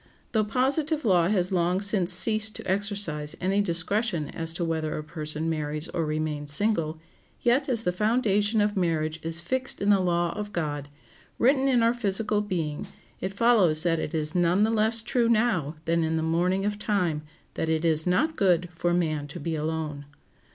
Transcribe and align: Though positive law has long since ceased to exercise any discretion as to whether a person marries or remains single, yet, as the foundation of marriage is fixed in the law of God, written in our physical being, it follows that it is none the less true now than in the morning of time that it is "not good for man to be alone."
Though 0.31 0.43
positive 0.45 1.05
law 1.05 1.27
has 1.27 1.51
long 1.51 1.79
since 1.79 2.11
ceased 2.11 2.55
to 2.55 2.65
exercise 2.67 3.35
any 3.39 3.61
discretion 3.61 4.29
as 4.29 4.51
to 4.53 4.65
whether 4.65 4.97
a 4.97 5.03
person 5.03 5.47
marries 5.47 5.89
or 5.89 6.07
remains 6.07 6.51
single, 6.51 6.99
yet, 7.41 7.69
as 7.69 7.83
the 7.83 7.91
foundation 7.91 8.61
of 8.61 8.75
marriage 8.75 9.19
is 9.21 9.39
fixed 9.39 9.79
in 9.79 9.91
the 9.91 9.99
law 9.99 10.33
of 10.35 10.53
God, 10.53 10.89
written 11.37 11.67
in 11.67 11.83
our 11.83 11.93
physical 11.93 12.41
being, 12.41 12.87
it 13.19 13.31
follows 13.33 13.83
that 13.83 13.99
it 13.99 14.15
is 14.15 14.33
none 14.33 14.63
the 14.63 14.71
less 14.71 15.03
true 15.03 15.29
now 15.29 15.75
than 15.85 16.03
in 16.03 16.17
the 16.17 16.23
morning 16.23 16.65
of 16.65 16.79
time 16.79 17.21
that 17.53 17.69
it 17.69 17.85
is 17.85 18.07
"not 18.07 18.35
good 18.35 18.69
for 18.73 18.95
man 18.95 19.27
to 19.27 19.39
be 19.39 19.53
alone." 19.55 20.05